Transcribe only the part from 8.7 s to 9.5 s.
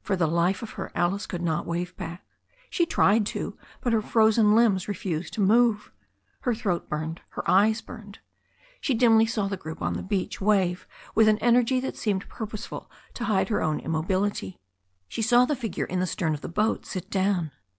She dimly saw